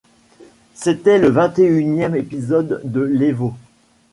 C'était 0.73 1.19
le 1.19 1.29
vingt-et-unième 1.29 2.15
épisode 2.15 2.81
de 2.85 3.01
l'Evo. 3.01 3.53